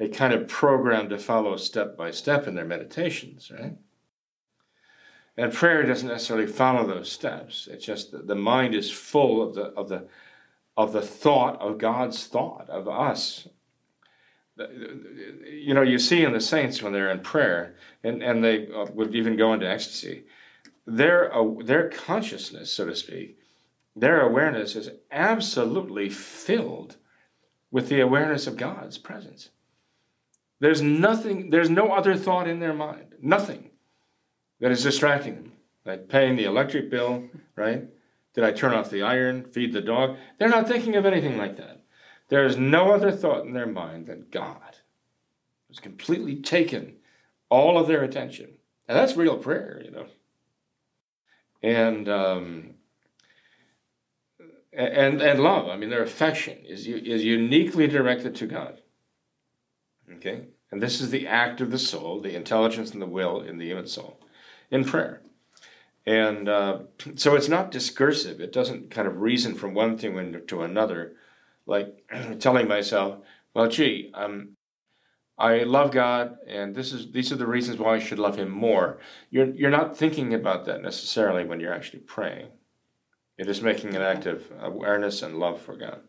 [0.00, 3.76] a kind of program to follow step by step in their meditations, right?
[5.36, 7.68] And prayer doesn't necessarily follow those steps.
[7.70, 10.08] It's just that the mind is full of the of the
[10.76, 13.48] of the thought of God's thought of us.
[14.58, 18.86] You know, you see in the saints when they're in prayer, and, and they uh,
[18.92, 20.24] would even go into ecstasy,
[20.86, 23.38] their, uh, their consciousness, so to speak,
[23.96, 26.96] their awareness is absolutely filled
[27.70, 29.50] with the awareness of God's presence.
[30.60, 33.69] There's nothing, there's no other thought in their mind, nothing
[34.60, 35.52] that is distracting them.
[35.84, 37.24] Like paying the electric bill,
[37.56, 37.88] right?
[38.34, 40.16] Did I turn off the iron, feed the dog?
[40.38, 41.82] They're not thinking of anything like that.
[42.28, 44.76] There is no other thought in their mind than God.
[45.68, 46.96] It's completely taken
[47.48, 48.50] all of their attention.
[48.86, 50.06] And that's real prayer, you know.
[51.62, 52.74] And um,
[54.72, 55.68] and and love.
[55.68, 58.80] I mean, their affection is is uniquely directed to God.
[60.16, 63.58] Okay, and this is the act of the soul, the intelligence and the will in
[63.58, 64.19] the human soul
[64.70, 65.22] in prayer.
[66.06, 66.78] And uh,
[67.16, 68.40] so it's not discursive.
[68.40, 71.12] It doesn't kind of reason from one thing to another,
[71.66, 72.04] like
[72.38, 73.18] telling myself,
[73.54, 74.56] well, gee, um,
[75.38, 78.50] I love God, and this is these are the reasons why I should love Him
[78.50, 78.98] more.
[79.30, 82.48] You're you're not thinking about that necessarily when you're actually praying.
[83.38, 86.02] You're making an act of awareness and love for God.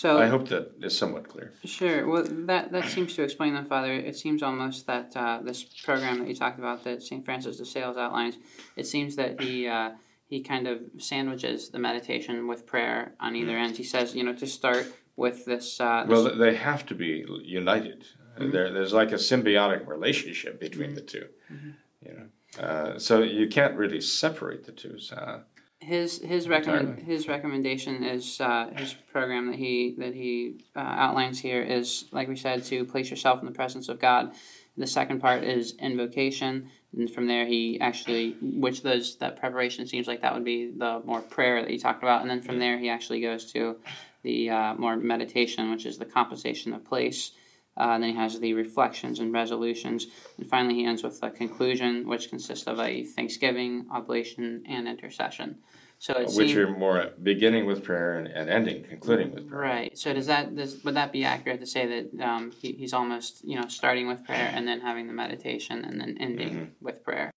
[0.00, 1.52] So I hope that is somewhat clear.
[1.66, 2.08] Sure.
[2.08, 3.92] Well, that that seems to explain then, Father.
[3.92, 7.22] It seems almost that uh, this program that you talked about, that St.
[7.22, 8.38] Francis de Sales outlines,
[8.76, 9.90] it seems that he uh,
[10.26, 13.64] he kind of sandwiches the meditation with prayer on either mm-hmm.
[13.64, 13.76] end.
[13.76, 14.86] He says, you know, to start
[15.16, 15.78] with this.
[15.78, 18.06] Uh, this well, they have to be united.
[18.38, 18.52] Mm-hmm.
[18.52, 20.94] There, there's like a symbiotic relationship between mm-hmm.
[20.94, 21.70] the 2 mm-hmm.
[22.06, 24.98] You know, uh, so you can't really separate the two.
[24.98, 25.42] So,
[25.80, 31.40] his his recommend his recommendation is uh, his program that he that he uh, outlines
[31.40, 34.32] here is like we said to place yourself in the presence of God.
[34.76, 40.06] The second part is invocation, and from there he actually which those that preparation seems
[40.06, 42.78] like that would be the more prayer that he talked about, and then from there
[42.78, 43.76] he actually goes to
[44.22, 47.32] the uh, more meditation, which is the composition of place.
[47.76, 50.08] Uh, and then he has the reflections and resolutions.
[50.36, 55.56] And finally, he ends with a conclusion, which consists of a thanksgiving, oblation, and intercession.
[56.00, 59.60] So it which seemed, are more beginning with prayer and, and ending, concluding with prayer.
[59.60, 59.98] right.
[59.98, 63.44] So does that does, would that be accurate to say that um, he, he's almost
[63.44, 67.30] you know starting with prayer and then having the meditation and then ending with prayer?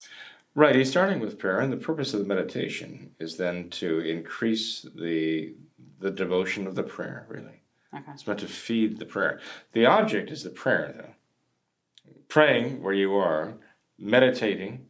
[0.56, 4.88] Right, he's starting with prayer, and the purpose of the meditation is then to increase
[4.96, 5.56] the
[6.00, 7.26] the devotion of the prayer.
[7.28, 8.12] Really, Okay.
[8.14, 9.42] it's meant to feed the prayer.
[9.74, 12.14] The object is the prayer, though.
[12.30, 13.56] Praying where you are,
[14.00, 14.86] meditating,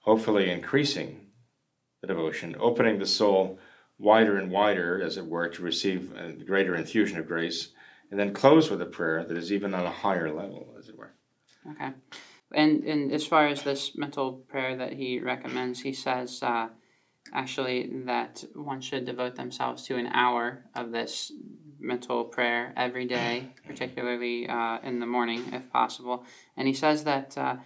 [0.00, 1.27] hopefully increasing
[2.00, 3.58] the devotion, opening the soul
[3.98, 7.70] wider and wider, as it were, to receive a greater infusion of grace,
[8.10, 10.96] and then close with a prayer that is even on a higher level, as it
[10.96, 11.12] were.
[11.72, 11.90] Okay.
[12.54, 16.68] And and as far as this mental prayer that he recommends, he says uh,
[17.34, 21.32] actually that one should devote themselves to an hour of this
[21.78, 26.24] mental prayer every day, particularly uh, in the morning if possible.
[26.56, 27.36] And he says that.
[27.36, 27.56] Uh,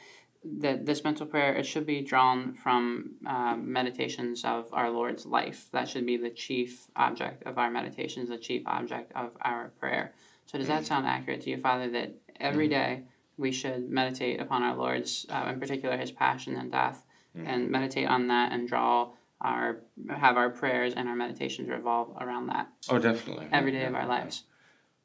[0.45, 5.69] that this mental prayer it should be drawn from uh, meditations of our Lord's life.
[5.73, 10.13] That should be the chief object of our meditations, the chief object of our prayer.
[10.47, 11.89] So does that sound accurate to you, Father?
[11.91, 13.03] That every day
[13.37, 18.09] we should meditate upon our Lord's, uh, in particular, His passion and death, and meditate
[18.09, 19.79] on that and draw our
[20.09, 23.49] have our prayers and our meditations revolve around that Oh, definitely.
[23.51, 24.45] every day of our lives.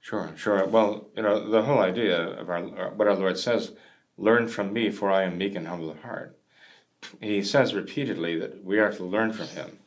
[0.02, 0.65] Sure, sure.
[0.65, 3.71] Well, you know, the whole idea of our what our Lord says,
[4.17, 6.38] "Learn from me, for I am meek and humble of heart."
[7.21, 9.80] He says repeatedly that we are to learn from Him.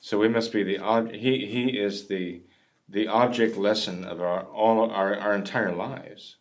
[0.00, 2.42] So we must be the ob- he he is the
[2.88, 6.36] the object lesson of our all our, our entire lives,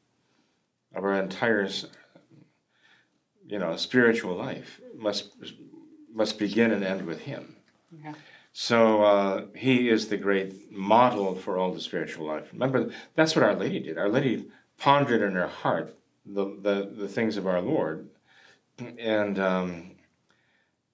[0.94, 1.70] of our entire
[3.48, 5.32] you know spiritual life must
[6.14, 7.56] must begin and end with Him.
[8.00, 8.14] Okay.
[8.52, 12.50] So uh, he is the great model for all the spiritual life.
[12.54, 13.98] Remember, that's what Our Lady did.
[13.98, 14.46] Our Lady
[14.78, 18.10] pondered in her heart the, the, the things of our Lord.
[18.98, 19.92] And um,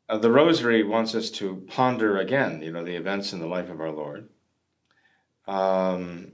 [0.07, 3.69] uh, the Rosary wants us to ponder again, you know, the events in the life
[3.69, 4.29] of our Lord.
[5.47, 6.33] Um,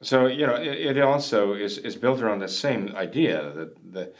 [0.00, 4.12] so, you know, it, it also is, is built around the same idea, that the,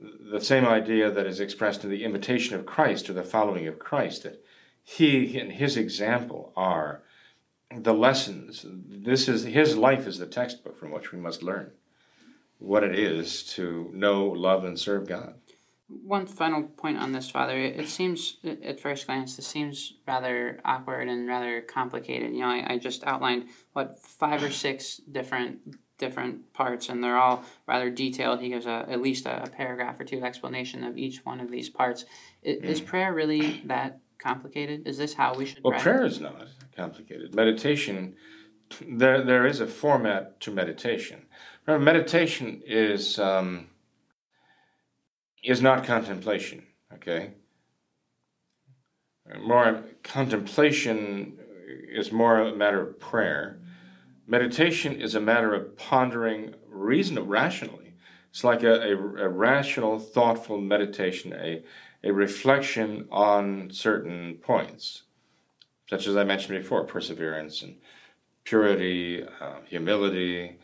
[0.00, 3.78] the same idea that is expressed in the imitation of Christ or the following of
[3.78, 4.44] Christ, that
[4.82, 7.02] he and his example are
[7.74, 8.66] the lessons.
[8.68, 11.70] This is his life is the textbook from which we must learn
[12.62, 15.34] what it is to know, love, and serve God.
[15.88, 17.58] One final point on this, Father.
[17.58, 22.32] It, seems, at first glance, this seems rather awkward and rather complicated.
[22.32, 25.58] You know, I, I just outlined what five or six different
[25.98, 28.40] different parts, and they're all rather detailed.
[28.40, 31.50] He gives a, at least a, a paragraph or two explanation of each one of
[31.50, 32.06] these parts.
[32.44, 32.86] I- Is mm.
[32.86, 34.86] prayer really that complicated?
[34.86, 35.82] Is this how we should Well, pray?
[35.82, 37.34] prayer is not complicated.
[37.34, 38.16] Meditation,
[38.88, 41.26] there there is a format to meditation.
[41.66, 43.68] Meditation is um,
[45.44, 46.64] is not contemplation.
[46.94, 47.32] Okay.
[49.40, 51.38] More contemplation
[51.88, 53.60] is more a matter of prayer.
[54.26, 57.94] Meditation is a matter of pondering reason rationally.
[58.30, 61.62] It's like a, a, a rational, thoughtful meditation, a,
[62.02, 65.02] a reflection on certain points,
[65.88, 67.76] such as I mentioned before perseverance and
[68.44, 70.58] purity, uh, humility.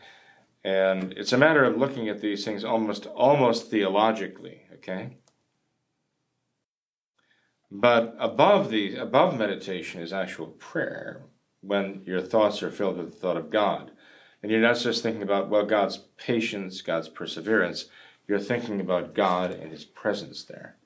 [0.63, 5.17] And it's a matter of looking at these things almost, almost theologically, okay?
[7.71, 11.21] But above the above meditation is actual prayer,
[11.61, 13.91] when your thoughts are filled with the thought of God.
[14.41, 17.85] And you're not just thinking about, well, God's patience, God's perseverance.
[18.27, 20.77] You're thinking about God and His presence there.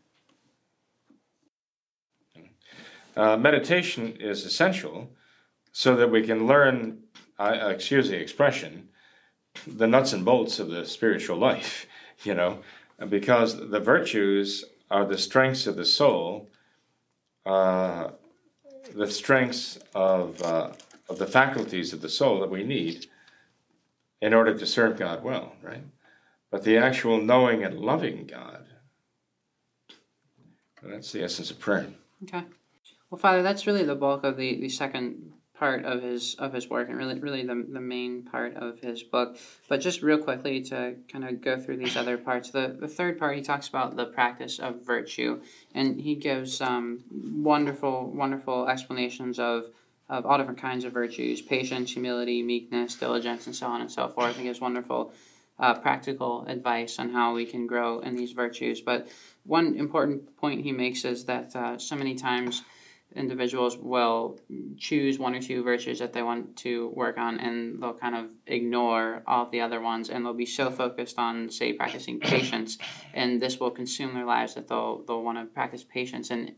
[3.15, 5.11] Uh, meditation is essential
[5.71, 7.03] so that we can learn,
[7.37, 8.89] uh, excuse the expression,
[9.67, 11.85] the nuts and bolts of the spiritual life,
[12.23, 12.59] you know,
[13.09, 16.49] because the virtues are the strengths of the soul.
[17.45, 18.11] Uh,
[18.95, 20.71] the strengths of, uh,
[21.09, 23.07] of the faculties of the soul that we need
[24.21, 25.83] in order to serve God well, right?
[26.51, 28.65] But the actual knowing and loving God,
[30.81, 31.87] that's the essence of prayer.
[32.23, 32.43] Okay.
[33.09, 36.69] Well, Father, that's really the bulk of the, the second part of his of his
[36.69, 39.37] work and really really the, the main part of his book.
[39.69, 43.19] But just real quickly to kind of go through these other parts the, the third
[43.19, 45.41] part he talks about the practice of virtue.
[45.75, 49.65] And he gives um, wonderful wonderful explanations of
[50.09, 54.07] of all different kinds of virtues patience humility meekness diligence and so on and so
[54.09, 54.35] forth.
[54.35, 55.13] He gives wonderful
[55.59, 58.81] uh, practical advice on how we can grow in these virtues.
[58.81, 59.07] But
[59.45, 62.63] one important point he makes is that uh, so many times
[63.15, 64.39] individuals will
[64.77, 68.31] choose one or two virtues that they want to work on and they'll kind of
[68.47, 72.77] ignore all the other ones and they'll be so focused on say practicing patience
[73.13, 76.53] and this will consume their lives that they'll they'll want to practice patience and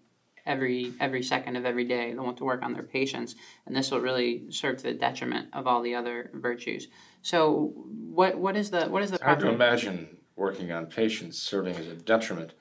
[0.46, 3.36] every every second of every day they'll want to work on their patience
[3.66, 6.88] and this will really serve to the detriment of all the other virtues.
[7.22, 7.74] So
[8.10, 11.76] what what is the what is the it's hard to imagine working on patience serving
[11.76, 12.54] as a detriment.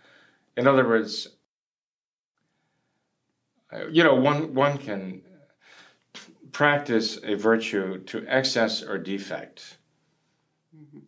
[0.57, 1.29] In other words
[3.91, 5.23] you know, one one can
[6.53, 9.77] practice a virtue to excess or defect.
[10.77, 10.99] Mm-hmm.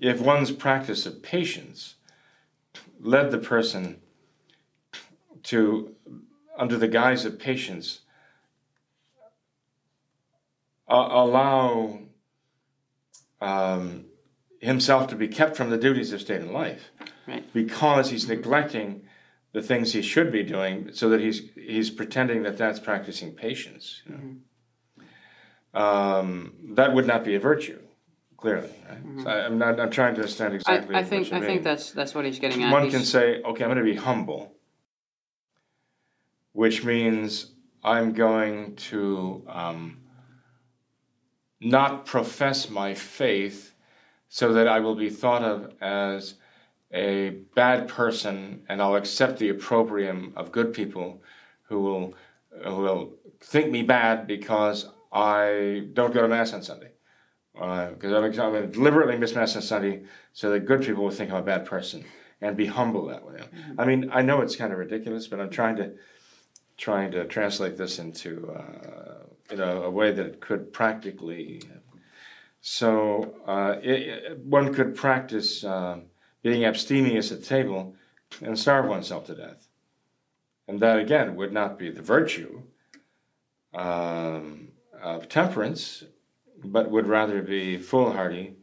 [0.00, 1.94] If one's practice of patience
[3.00, 4.00] led the person
[5.44, 5.94] to,
[6.58, 8.00] under the guise of patience,
[10.88, 12.00] uh, allow
[13.40, 14.04] um,
[14.60, 16.90] himself to be kept from the duties of state and life
[17.26, 17.50] right.
[17.52, 19.02] because he's neglecting
[19.52, 24.02] the things he should be doing so that he's he's pretending that that's practicing patience
[24.06, 24.20] you know?
[24.20, 25.80] mm-hmm.
[25.80, 27.80] um, that would not be a virtue
[28.36, 29.04] clearly right?
[29.04, 29.22] mm-hmm.
[29.22, 31.48] so I, am not i'm trying to understand exactly i, I think i mean.
[31.48, 32.92] think that's that's what he's getting at one he's...
[32.92, 34.54] can say okay i'm going to be humble
[36.52, 39.98] which means i'm going to um,
[41.60, 43.74] not profess my faith
[44.28, 46.34] so that i will be thought of as
[46.92, 51.22] a bad person and I'll accept the opprobrium of good people
[51.64, 52.14] who will
[52.64, 56.92] who will think me bad because I don't go to mass on Sunday.
[57.54, 61.10] Because uh, I'm, going to deliberately miss mass on Sunday so that good people will
[61.10, 62.04] think I'm a bad person
[62.40, 63.34] and be humble that way.
[63.34, 63.80] Mm-hmm.
[63.80, 65.92] I mean, I know it's kind of ridiculous, but I'm trying to
[66.76, 71.62] trying to translate this into uh, you know a way that it could practically.
[72.60, 75.64] So uh, it, one could practice.
[75.64, 76.04] Um,
[76.42, 77.94] being abstemious at table
[78.42, 79.68] and starve oneself to death.
[80.66, 82.62] And that again would not be the virtue
[83.74, 84.68] um,
[85.00, 86.04] of temperance,
[86.62, 88.56] but would rather be foolhardy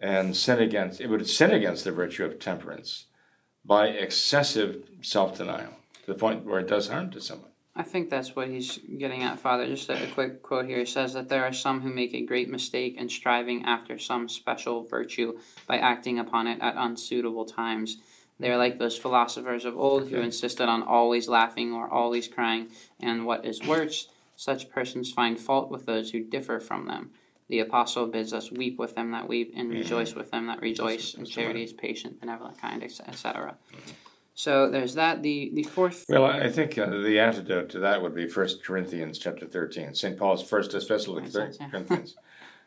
[0.00, 3.06] and sin against, it would sin against the virtue of temperance
[3.64, 5.74] by excessive self denial
[6.04, 7.50] to the point where it does harm to someone.
[7.78, 9.64] I think that's what he's getting at, Father.
[9.68, 10.80] Just a, a, quick quote here.
[10.80, 14.28] He says that there are some who make a great mistake in striving after some
[14.28, 17.98] special virtue by acting upon it at unsuitable times.
[18.40, 22.68] They are like those philosophers of old who insisted on always laughing or always crying,
[22.98, 27.10] and what is worse, such persons find fault with those who differ from them.
[27.48, 31.14] The apostle bids us weep with them that weep and rejoice with them that rejoice,
[31.14, 33.56] and charity is patient, benevolent, kind, etc.
[34.38, 35.24] So there's that.
[35.24, 36.04] The the fourth.
[36.08, 40.16] Well, I think uh, the antidote to that would be First Corinthians chapter thirteen, Saint
[40.16, 42.14] Paul's first epistle to Corinthians,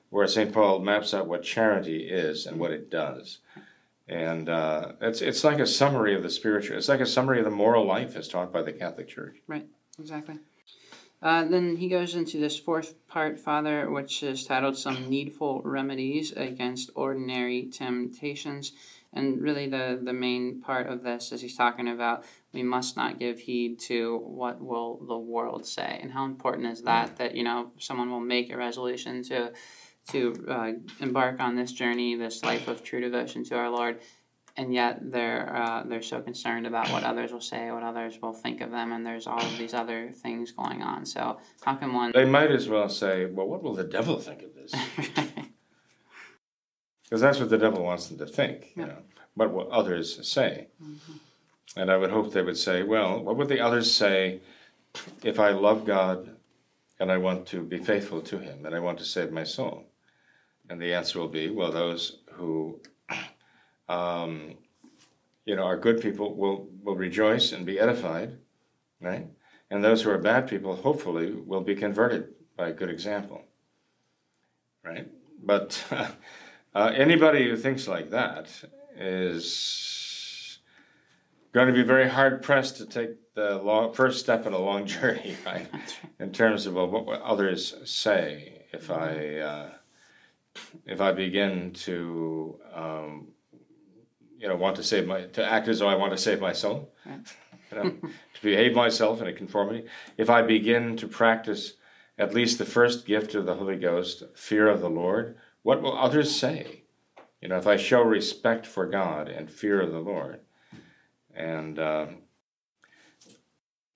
[0.09, 3.37] where Saint Paul maps out what charity is and what it does,
[4.05, 6.75] and uh, it's it's like a summary of the spiritual.
[6.75, 9.37] It's like a summary of the moral life as taught by the Catholic Church.
[9.47, 9.65] Right.
[9.97, 10.39] Exactly.
[11.21, 16.33] Uh, then he goes into this fourth part, Father, which is titled Some Needful Remedies
[16.33, 18.73] Against Ordinary Temptations.
[19.13, 23.19] And really, the, the main part of this is he's talking about we must not
[23.19, 25.99] give heed to what will the world say.
[26.01, 29.51] And how important is that, that, you know, someone will make a resolution to,
[30.09, 33.99] to uh, embark on this journey, this life of true devotion to our Lord,
[34.57, 38.33] and yet they're uh, they're so concerned about what others will say, what others will
[38.33, 41.05] think of them, and there's all of these other things going on.
[41.05, 42.11] So how can one?
[42.13, 44.73] They might as well say, "Well, what will the devil think of this?"
[47.11, 48.99] because that's what the devil wants them to think, you know,
[49.35, 50.67] but what others say.
[50.81, 51.11] Mm-hmm.
[51.75, 54.39] And I would hope they would say, well, what would the others say
[55.21, 56.29] if I love God
[57.01, 59.83] and I want to be faithful to Him and I want to save my soul?
[60.69, 62.79] And the answer will be, well, those who,
[63.89, 64.53] um,
[65.43, 68.37] you know, are good people will, will rejoice and be edified,
[69.01, 69.27] right?
[69.69, 73.43] And those who are bad people, hopefully, will be converted by a good example,
[74.85, 75.09] right?
[75.43, 75.83] But
[76.73, 78.49] Uh, anybody who thinks like that
[78.95, 80.59] is
[81.53, 84.85] going to be very hard pressed to take the long, first step in a long
[84.97, 85.67] journey, right?
[86.19, 88.63] In terms of well, what others say.
[88.73, 89.69] If I uh,
[90.85, 93.27] if I begin to um,
[94.37, 96.53] you know want to save my to act as though I want to save my
[96.53, 99.87] soul, you know, to behave myself in a conformity.
[100.15, 101.73] If I begin to practice
[102.17, 105.97] at least the first gift of the Holy Ghost, fear of the Lord, what will
[105.97, 106.83] others say?
[107.41, 110.41] You know, if I show respect for God and fear of the Lord.
[111.33, 112.07] And uh,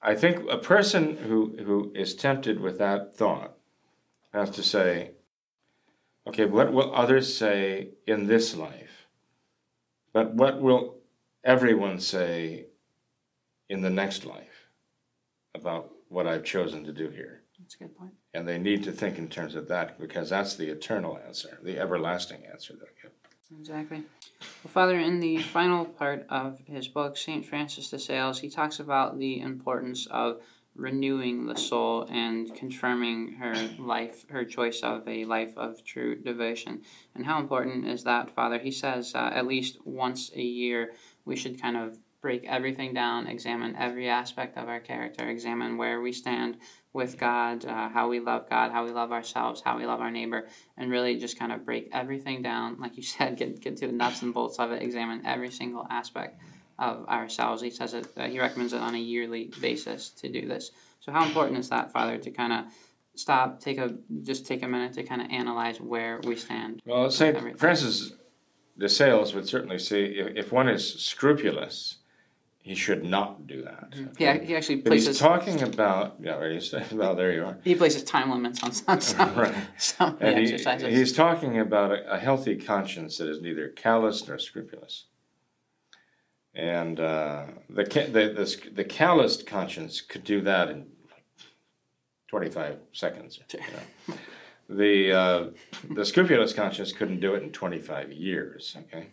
[0.01, 3.57] I think a person who, who is tempted with that thought
[4.34, 5.11] has to say,
[6.28, 9.07] okay, what will others say in this life?
[10.13, 10.97] But what will
[11.43, 12.68] everyone say
[13.70, 14.70] in the next life
[15.53, 17.41] about what I've chosen to do here?
[17.59, 18.13] That's a good point.
[18.36, 21.80] And they need to think in terms of that because that's the eternal answer, the
[21.80, 23.12] everlasting answer that I give.
[23.60, 24.04] Exactly.
[24.64, 27.46] Well, Father, in the final part of his book, St.
[27.46, 30.42] Francis de Sales, he talks about the importance of
[30.76, 36.82] renewing the soul and confirming her life, her choice of a life of true devotion.
[37.16, 38.60] And how important is that, Father?
[38.60, 40.92] He says uh, at least once a year
[41.24, 46.02] we should kind of break everything down, examine every aspect of our character, examine where
[46.02, 46.58] we stand
[46.96, 50.10] with God, uh, how we love God, how we love ourselves, how we love our
[50.10, 52.78] neighbor, and really just kind of break everything down.
[52.86, 55.86] Like you said, get, get to the nuts and bolts of it, examine every single
[55.89, 56.39] aspect
[56.80, 57.62] of ourselves.
[57.62, 60.72] He says it, uh, he recommends it on a yearly basis to do this.
[61.02, 62.66] So, how important is that, Father, to kind of
[63.16, 66.82] stop, take a just take a minute to kind of analyze where we stand?
[66.86, 67.60] Well, St.
[67.60, 68.14] Francis
[68.78, 71.98] de Sales would certainly say if, if one is scrupulous,
[72.66, 73.93] he should not do that.
[73.93, 74.09] Okay?
[74.18, 75.07] Yeah, he actually but places.
[75.09, 76.32] He's talking about yeah.
[76.32, 77.59] Right, he's, well, there you are.
[77.63, 79.53] He places time limits on some some, right.
[79.78, 80.88] some and exercises.
[80.88, 85.05] He, he's talking about a, a, healthy conscience that is neither callous nor scrupulous.
[86.55, 90.88] And uh, the, the the the calloused conscience could do that in
[92.28, 93.39] twenty five seconds.
[93.53, 94.18] You know?
[94.70, 95.45] the uh,
[95.93, 98.76] the scrupulous conscience couldn't do it in twenty five years.
[98.86, 99.09] Okay.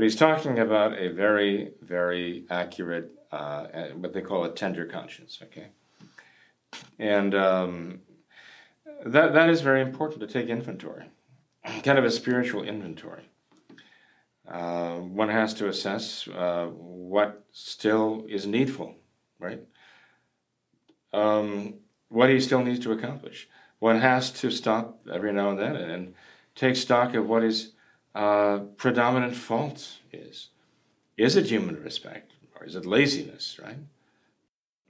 [0.00, 5.40] But he's talking about a very, very accurate, uh, what they call a tender conscience,
[5.42, 5.66] okay?
[6.98, 8.00] And um,
[9.04, 11.04] that, that is very important to take inventory,
[11.82, 13.28] kind of a spiritual inventory.
[14.50, 18.94] Uh, one has to assess uh, what still is needful,
[19.38, 19.60] right?
[21.12, 21.74] Um,
[22.08, 23.50] what he still needs to accomplish.
[23.80, 26.14] One has to stop every now and then and
[26.54, 27.72] take stock of what is
[28.14, 30.48] uh, predominant fault is.
[31.16, 32.32] Is it human respect?
[32.58, 33.78] Or is it laziness, right?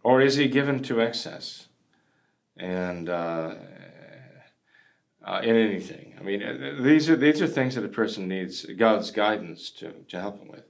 [0.03, 1.69] Or is he given to excess?
[2.57, 3.55] And uh,
[5.25, 6.15] uh, in anything.
[6.19, 9.93] I mean, uh, these are, these are things that a person needs God's guidance to,
[10.09, 10.65] to help him with.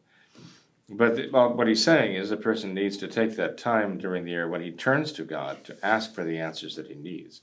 [0.89, 4.25] But the, well, what he's saying is a person needs to take that time during
[4.25, 7.43] the year when he turns to God to ask for the answers that he needs.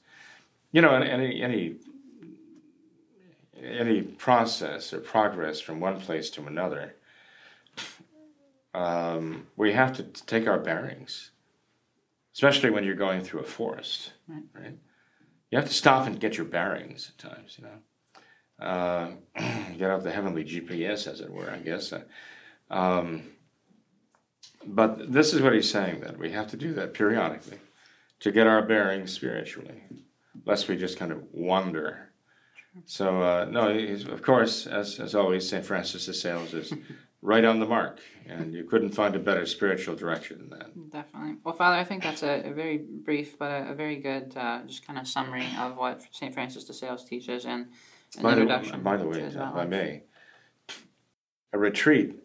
[0.74, 1.78] You know, any, any
[3.64, 6.96] any process or progress from one place to another,
[8.74, 11.32] um, we have to take our bearings,
[12.34, 14.44] especially when you're going through a forest, right?
[14.54, 14.78] right?
[15.52, 18.66] You have to stop and get your bearings at times, you know.
[18.66, 19.12] Uh,
[19.78, 21.94] get out the heavenly GPS, as it were, I guess.
[22.70, 23.24] Um,
[24.66, 27.60] but this is what he's saying that we have to do that periodically
[28.20, 29.84] to get our bearings spiritually,
[30.46, 32.07] lest we just kind of wander
[32.86, 36.74] so uh, no, of course, as as always, Saint Francis de Sales is
[37.22, 40.90] right on the mark, and you couldn't find a better spiritual director than that.
[40.90, 41.36] Definitely.
[41.44, 44.62] Well, Father, I think that's a, a very brief but a, a very good uh,
[44.66, 47.68] just kind of summary of what Saint Francis de Sales teaches and
[48.18, 48.74] an by introduction.
[48.74, 50.04] The, by the way, if I may,
[51.54, 52.16] a retreat,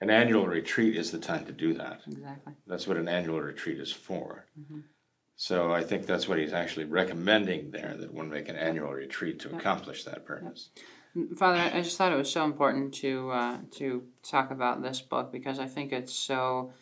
[0.00, 2.00] an annual retreat, is the time to do that.
[2.06, 2.54] Exactly.
[2.66, 4.46] That's what an annual retreat is for.
[4.58, 4.80] Mm-hmm.
[5.42, 9.40] So I think that's what he's actually recommending there, that one make an annual retreat
[9.40, 10.68] to accomplish that purpose.
[11.36, 15.32] Father, I just thought it was so important to uh, to talk about this book
[15.32, 16.72] because I think it's so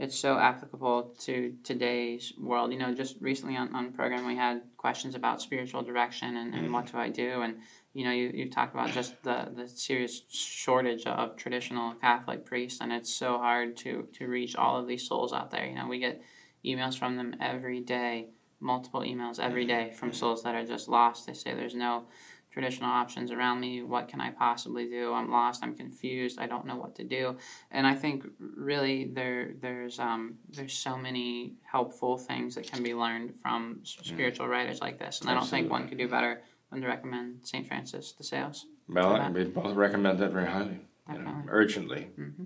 [0.00, 2.72] it's so applicable to today's world.
[2.72, 6.54] You know, just recently on, on the program we had questions about spiritual direction and,
[6.54, 6.72] and mm-hmm.
[6.72, 7.58] what do I do and
[7.94, 12.80] you know, you, you talked about just the, the serious shortage of traditional Catholic priests,
[12.80, 15.66] and it's so hard to, to reach all of these souls out there.
[15.66, 16.22] You know, we get
[16.64, 18.28] emails from them every day,
[18.60, 21.26] multiple emails every day from souls that are just lost.
[21.26, 22.04] They say there's no
[22.50, 23.82] traditional options around me.
[23.82, 25.12] What can I possibly do?
[25.12, 25.62] I'm lost.
[25.62, 26.38] I'm confused.
[26.40, 27.36] I don't know what to do.
[27.70, 32.94] And I think really there there's um, there's so many helpful things that can be
[32.94, 34.50] learned from spiritual mm.
[34.50, 35.20] writers like this.
[35.20, 35.30] And Absolutely.
[35.30, 37.66] I don't think one could do better than to recommend St.
[37.66, 38.66] Francis de Sales.
[38.88, 40.80] Well, we both recommend that very highly,
[41.12, 42.08] you know, urgently.
[42.18, 42.44] Mm-hmm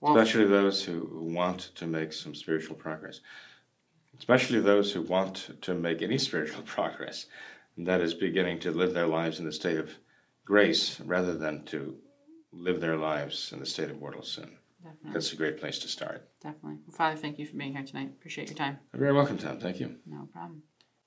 [0.00, 3.20] well, especially those who want to make some spiritual progress,
[4.18, 7.26] especially those who want to make any spiritual progress,
[7.76, 9.90] that is beginning to live their lives in the state of
[10.44, 11.96] grace rather than to
[12.52, 14.56] live their lives in the state of mortal sin.
[14.82, 15.12] Definitely.
[15.12, 16.28] That's a great place to start.
[16.42, 16.78] Definitely.
[16.86, 18.10] Well, Father, thank you for being here tonight.
[18.18, 18.78] Appreciate your time.
[18.92, 19.60] You're very welcome, Tom.
[19.60, 19.96] Thank you.
[20.06, 20.62] No problem.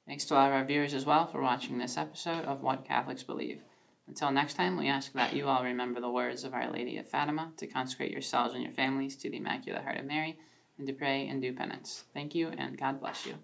[0.07, 3.23] Thanks to all of our viewers as well for watching this episode of What Catholics
[3.23, 3.61] Believe.
[4.07, 7.07] Until next time, we ask that you all remember the words of Our Lady of
[7.07, 10.37] Fatima to consecrate yourselves and your families to the Immaculate Heart of Mary
[10.77, 12.03] and to pray and do penance.
[12.13, 13.35] Thank you, and God bless you.